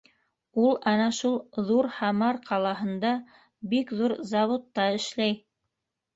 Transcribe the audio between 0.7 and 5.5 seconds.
ана шул ҙур һамар ҡалаһында бик ҙур заводта эшләй.